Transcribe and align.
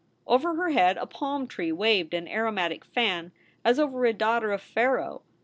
Over 0.25 0.55
her 0.55 0.71
head 0.71 0.97
a 0.97 1.05
palm 1.05 1.45
tree 1.45 1.71
waved 1.71 2.15
an 2.15 2.27
aromatic 2.27 2.83
fan, 2.83 3.31
as 3.63 3.77
over 3.79 4.03
a 4.03 4.13
daughter 4.13 4.51
of 4.51 4.63
Pharaoh. 4.63 5.21